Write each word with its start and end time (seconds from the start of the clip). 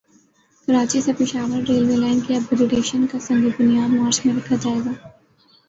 کراچی 0.67 0.99
سے 1.01 1.11
Peshawar 1.13 1.61
railway 1.67 1.95
line 1.95 2.19
کی 2.19 2.31
اپ 2.35 2.45
gradation 2.51 3.05
کا 3.07 3.19
سنگ 3.19 3.49
بنیاد 3.57 3.89
مارچ 3.93 4.25
میں 4.25 4.33
رکھا 4.35 4.55
جائے 4.61 4.79
گا 4.85 4.91